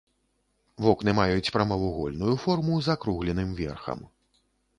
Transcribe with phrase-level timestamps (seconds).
[0.85, 3.99] Вокны маюць прамавугольную форму з акругленым верхам.